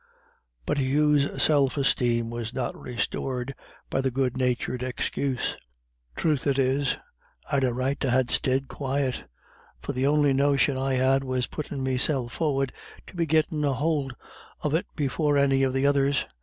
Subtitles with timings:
[0.65, 3.53] But Hugh's self esteem was not restored
[3.91, 5.51] by the good natured excuse.
[5.51, 6.97] He said: "Truth it is,
[7.51, 9.25] I'd a right to ha' sted quiet.
[9.79, 12.73] For the on'y notion I had was puttin' meself for'ard
[13.05, 14.15] to be gettin' a hould
[14.61, 16.25] of it before any of the others."